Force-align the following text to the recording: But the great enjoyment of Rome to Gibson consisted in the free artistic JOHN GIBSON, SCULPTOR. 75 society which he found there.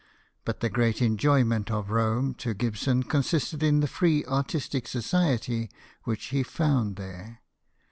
But 0.45 0.61
the 0.61 0.69
great 0.71 0.99
enjoyment 0.99 1.69
of 1.69 1.91
Rome 1.91 2.33
to 2.39 2.55
Gibson 2.55 3.03
consisted 3.03 3.61
in 3.61 3.81
the 3.81 3.87
free 3.87 4.25
artistic 4.25 4.85
JOHN 4.85 4.97
GIBSON, 4.97 5.01
SCULPTOR. 5.03 5.09
75 5.11 5.39
society 5.39 5.71
which 6.05 6.25
he 6.29 6.41
found 6.41 6.95
there. 6.95 7.41